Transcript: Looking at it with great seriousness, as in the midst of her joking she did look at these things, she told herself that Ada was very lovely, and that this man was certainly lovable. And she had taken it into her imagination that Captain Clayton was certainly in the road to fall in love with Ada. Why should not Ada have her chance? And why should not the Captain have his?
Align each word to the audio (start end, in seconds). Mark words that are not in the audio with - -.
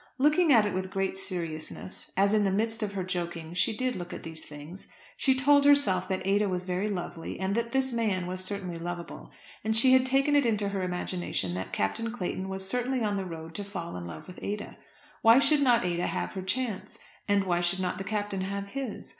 Looking 0.17 0.51
at 0.51 0.65
it 0.65 0.73
with 0.73 0.89
great 0.89 1.15
seriousness, 1.15 2.11
as 2.17 2.33
in 2.33 2.43
the 2.43 2.49
midst 2.49 2.81
of 2.81 2.93
her 2.93 3.03
joking 3.03 3.53
she 3.53 3.77
did 3.77 3.95
look 3.95 4.11
at 4.13 4.23
these 4.23 4.43
things, 4.43 4.87
she 5.15 5.35
told 5.35 5.63
herself 5.63 6.07
that 6.07 6.25
Ada 6.25 6.49
was 6.49 6.63
very 6.63 6.89
lovely, 6.89 7.39
and 7.39 7.53
that 7.53 7.71
this 7.71 7.93
man 7.93 8.25
was 8.25 8.43
certainly 8.43 8.79
lovable. 8.79 9.31
And 9.63 9.77
she 9.77 9.93
had 9.93 10.03
taken 10.07 10.35
it 10.35 10.43
into 10.43 10.69
her 10.69 10.81
imagination 10.81 11.53
that 11.53 11.71
Captain 11.71 12.11
Clayton 12.11 12.49
was 12.49 12.67
certainly 12.67 13.01
in 13.03 13.15
the 13.15 13.25
road 13.25 13.53
to 13.53 13.63
fall 13.63 13.95
in 13.95 14.07
love 14.07 14.25
with 14.27 14.39
Ada. 14.41 14.75
Why 15.21 15.37
should 15.37 15.61
not 15.61 15.85
Ada 15.85 16.07
have 16.07 16.31
her 16.31 16.41
chance? 16.41 16.97
And 17.27 17.43
why 17.43 17.61
should 17.61 17.79
not 17.79 17.99
the 17.99 18.03
Captain 18.03 18.41
have 18.41 18.69
his? 18.69 19.07